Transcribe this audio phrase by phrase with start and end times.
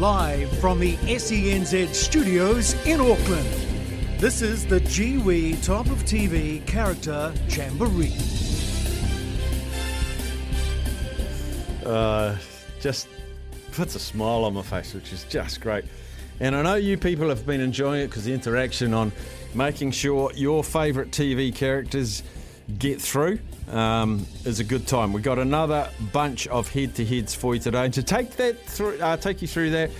[0.00, 3.46] Live from the SENZ studios in Auckland.
[4.18, 8.14] This is the Kiwi Top of TV Character Jamboree.
[11.84, 12.34] uh,
[12.80, 13.08] just
[13.72, 15.84] puts a smile on my face, which is just great.
[16.40, 19.12] And I know you people have been enjoying it because the interaction on
[19.54, 22.22] making sure your favourite TV characters
[22.78, 23.38] get through
[23.70, 25.12] um, is a good time.
[25.12, 27.84] We've got another bunch of head-to-heads for you today.
[27.84, 29.90] And to take that through, uh, take you through that,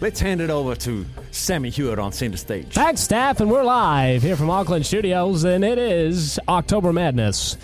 [0.00, 2.68] let's hand it over to Sammy Hewitt on centre stage.
[2.68, 7.56] Thanks, staff, and we're live here from Auckland Studios, and it is October Madness.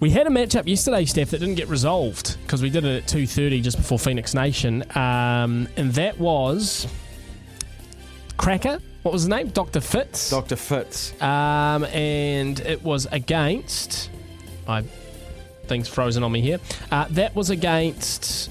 [0.00, 3.08] We had a matchup yesterday, Steph, that didn't get resolved because we did it at
[3.08, 6.86] two thirty just before Phoenix Nation, um, and that was
[8.36, 8.80] Cracker.
[9.02, 9.48] What was his name?
[9.48, 10.30] Doctor Fitz.
[10.30, 10.56] Dr.
[10.56, 11.12] Fitz.
[11.22, 14.10] Um, and it was against.
[14.68, 14.82] I
[15.66, 16.58] things frozen on me here.
[16.90, 18.50] Uh, that was against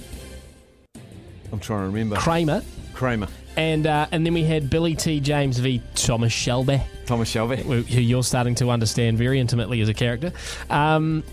[1.52, 2.16] I'm trying to remember.
[2.16, 3.28] Kramer, Kramer.
[3.56, 5.20] and uh, and then we had Billy T.
[5.20, 5.82] James v.
[5.96, 6.82] Thomas Shelby.
[7.06, 7.58] Thomas Shelby.
[7.58, 10.32] who you're starting to understand very intimately as a character.
[10.70, 11.24] Um,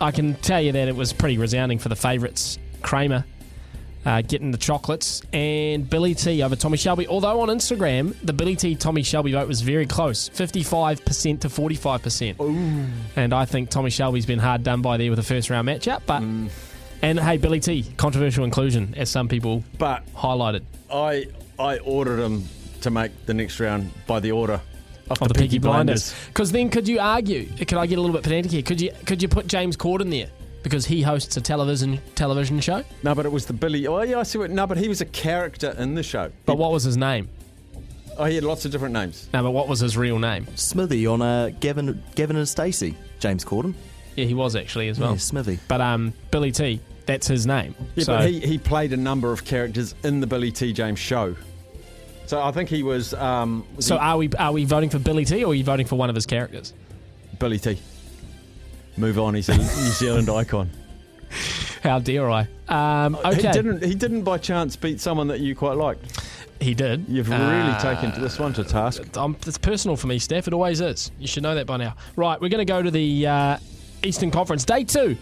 [0.00, 2.58] I can tell you that it was pretty resounding for the favourites.
[2.82, 3.24] Kramer
[4.06, 7.08] uh, getting the chocolates and Billy T over Tommy Shelby.
[7.08, 12.90] Although on Instagram, the Billy T Tommy Shelby vote was very close 55% to 45%.
[13.16, 16.02] And I think Tommy Shelby's been hard done by there with a first round matchup.
[16.06, 16.22] But
[17.02, 20.62] And hey, Billy T, controversial inclusion, as some people But highlighted.
[20.90, 21.26] I
[21.58, 22.44] I ordered him
[22.82, 24.60] to make the next round by the order
[25.10, 26.14] of, of the, Peaky Blinders.
[26.28, 27.46] Because then, could you argue?
[27.56, 28.62] Could I get a little bit pedantic here?
[28.62, 30.28] Could you could you put James Corden there
[30.66, 32.82] because he hosts a television television show?
[33.04, 33.86] No, but it was the Billy.
[33.86, 34.50] Oh, yeah, I see what.
[34.50, 36.32] No, but he was a character in the show.
[36.44, 37.28] But what was his name?
[38.18, 39.28] Oh, he had lots of different names.
[39.32, 40.44] No, but what was his real name?
[40.56, 42.96] Smithy on uh, Gavin, Gavin and Stacey.
[43.20, 43.74] James Corden.
[44.16, 45.12] Yeah, he was actually as well.
[45.12, 45.60] Yeah, Smithy.
[45.68, 47.76] But um, Billy T, that's his name.
[47.94, 50.72] Yeah, so but he, he played a number of characters in the Billy T.
[50.72, 51.36] James show.
[52.26, 53.14] So I think he was.
[53.14, 55.86] Um, so he- are we are we voting for Billy T or are you voting
[55.86, 56.74] for one of his characters?
[57.38, 57.78] Billy T.
[58.96, 59.34] Move on.
[59.34, 60.70] He's a New Zealand icon.
[61.82, 62.48] How dare I?
[62.68, 63.82] Um, okay, He didn't.
[63.84, 66.20] He didn't by chance beat someone that you quite liked.
[66.60, 67.04] He did.
[67.08, 69.16] You've really Uh, taken this one to task.
[69.16, 70.46] Um, it's personal for me, Steph.
[70.48, 71.10] It always is.
[71.18, 71.94] You should know that by now.
[72.16, 73.58] Right, we're going to go to the uh,
[74.02, 75.16] Eastern Conference, day two.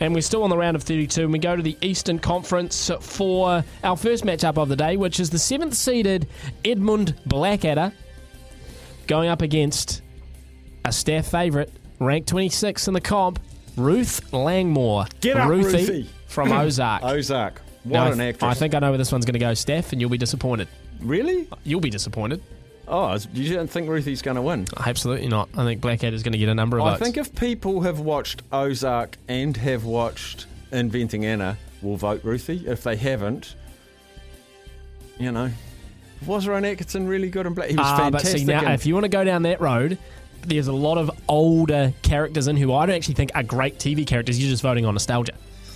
[0.00, 2.90] And we're still on the round of 32, and we go to the Eastern Conference
[3.00, 6.26] for our first matchup of the day, which is the seventh seeded
[6.64, 7.92] Edmund Blackadder
[9.06, 10.02] going up against
[10.84, 13.40] a staff favourite, ranked 26 in the comp,
[13.76, 15.06] Ruth Langmore.
[15.20, 16.10] Get up, Ruthie Ruthie.
[16.26, 17.02] from Ozark.
[17.02, 17.60] Ozark.
[17.84, 18.50] What Now, I an actress.
[18.50, 20.68] I think I know where this one's going to go, Steph, and you'll be disappointed.
[21.00, 21.48] Really?
[21.64, 22.40] You'll be disappointed.
[22.86, 24.66] Oh, you don't think Ruthie's going to win?
[24.86, 25.48] Absolutely not.
[25.56, 27.02] I think Blackadder is going to get a number of I votes.
[27.02, 32.64] think if people have watched Ozark and have watched Inventing Anna, will vote Ruthie.
[32.66, 33.54] If they haven't,
[35.18, 35.50] you know,
[36.26, 37.68] was Rowan Atkinson really good in Black?
[37.70, 39.98] He was Ah, but see now, if you want to go down that road,
[40.46, 44.06] there's a lot of older characters in who I don't actually think are great TV
[44.06, 44.38] characters.
[44.40, 45.32] You're just voting on nostalgia.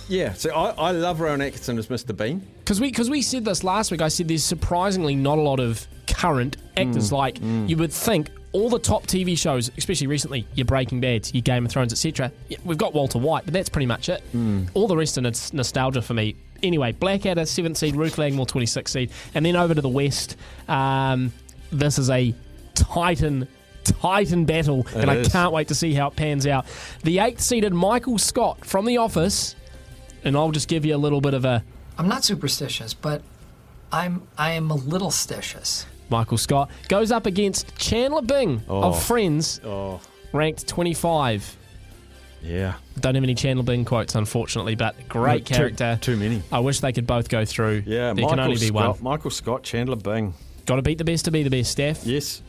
[0.07, 2.15] yeah, so I, I love Rowan Atkinson as Mr.
[2.15, 2.45] Bean.
[2.59, 4.01] Because we because we said this last week.
[4.01, 7.11] I said there's surprisingly not a lot of current Mm, actors.
[7.11, 11.41] like you would think all the top TV shows, especially recently, your Breaking Bad, your
[11.41, 12.31] Game of Thrones, etc.
[12.63, 14.23] We've got Walter White, but that's pretty much it.
[14.33, 14.69] Mm.
[14.73, 16.35] All the rest of it's nostalgia for me.
[16.63, 20.35] Anyway, Blackadder, seventh seed, Ruth Langmore, 26th seed, and then over to the west.
[20.67, 21.31] Um,
[21.71, 22.33] this is a
[22.75, 23.47] Titan.
[23.83, 26.65] Titan battle, and I can't wait to see how it pans out.
[27.03, 29.55] The eighth seeded Michael Scott from The Office,
[30.23, 31.63] and I'll just give you a little bit of a
[31.97, 33.21] I'm not superstitious, but
[33.91, 35.85] I'm I am a little stitious.
[36.09, 38.83] Michael Scott goes up against Chandler Bing Oh.
[38.83, 39.99] of Friends, Oh,
[40.33, 41.57] ranked 25.
[42.41, 42.73] yeah.
[42.99, 45.97] Don't have any Chandler Bing quotes, unfortunately, but great Too- character.
[46.01, 46.41] Too, many.
[46.51, 47.83] I wish they could both go through.
[47.85, 49.03] Yeah, there Michael can only be Scott, one.
[49.03, 50.33] Michael Scott, Chandler Bing.
[50.65, 52.05] Got to beat the best to be the best, Steph.
[52.05, 52.41] Yes.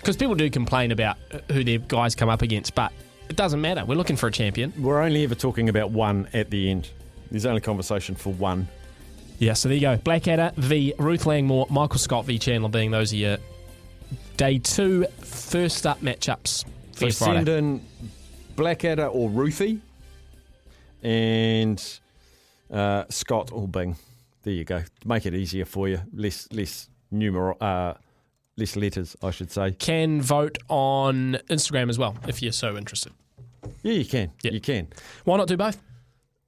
[0.00, 2.92] Because people do complain about uh, who their guys come up against, but
[3.28, 3.84] it doesn't matter.
[3.84, 4.72] We're looking for a champion.
[4.78, 6.90] We're only ever talking about one at the end.
[7.30, 8.68] There's only conversation for one.
[9.38, 9.96] Yeah, so there you go.
[9.98, 13.36] Blackadder v Ruth Langmore, Michael Scott v Chandler Bing those are your
[14.36, 17.44] day two first up matchups for So Friday.
[17.44, 17.80] send in
[18.56, 19.80] Blackadder or Ruthie
[21.02, 22.00] and
[22.72, 23.96] uh, Scott or Bing.
[24.42, 24.82] There you go.
[25.04, 26.00] Make it easier for you.
[26.12, 27.94] Less less numer uh,
[28.58, 29.72] less letters, I should say.
[29.72, 33.12] Can vote on Instagram as well if you're so interested.
[33.82, 34.32] Yeah, you can.
[34.42, 34.52] Yeah.
[34.52, 34.88] You can.
[35.24, 35.80] Why not do both?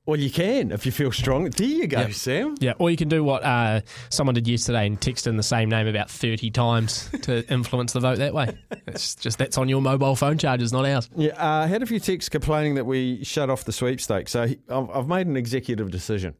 [0.07, 1.51] Well, you can if you feel strong.
[1.51, 2.09] There you go, Yeah.
[2.11, 2.55] Sam.
[2.59, 5.69] Yeah, or you can do what uh, someone did yesterday and text in the same
[5.69, 8.57] name about 30 times to influence the vote that way.
[8.89, 11.09] It's just that's on your mobile phone charges, not ours.
[11.15, 14.33] Yeah, uh, I had a few texts complaining that we shut off the sweepstakes.
[14.33, 16.35] So I've, I've made an executive decision.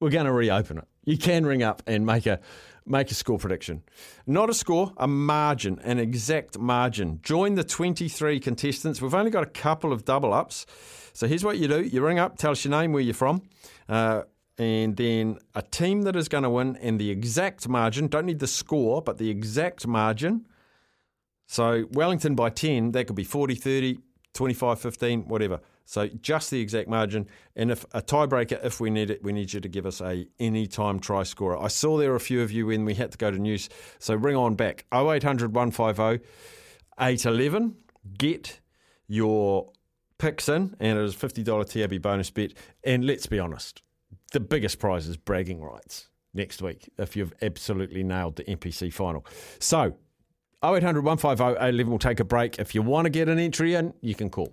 [0.00, 0.84] We're going to reopen it.
[1.04, 2.40] You can ring up and make a
[2.86, 3.82] make a score prediction.
[4.26, 7.20] Not a score, a margin, an exact margin.
[7.22, 9.00] Join the 23 contestants.
[9.00, 10.66] We've only got a couple of double ups.
[11.12, 11.82] So here's what you do.
[11.82, 13.42] You ring up, tell us your name, where you're from,
[13.88, 14.22] uh,
[14.58, 18.08] and then a team that is going to win and the exact margin.
[18.08, 20.46] Don't need the score, but the exact margin.
[21.46, 23.98] So Wellington by 10, that could be 40, 30,
[24.32, 25.60] 25, 15, whatever.
[25.84, 27.28] So just the exact margin.
[27.56, 30.26] And if a tiebreaker, if we need it, we need you to give us a
[30.38, 31.58] anytime try scorer.
[31.58, 33.68] I saw there were a few of you when we had to go to news.
[33.98, 36.26] So ring on back 0800 150
[37.00, 37.76] 811.
[38.18, 38.60] Get
[39.06, 39.70] your
[40.18, 42.52] picks in, and it is $50 TAB bonus bet.
[42.84, 43.82] And let's be honest,
[44.32, 49.26] the biggest prize is bragging rights next week if you've absolutely nailed the NPC final.
[49.58, 49.96] So
[50.64, 52.58] 0800 150 811 will take a break.
[52.58, 54.52] If you want to get an entry in, you can call.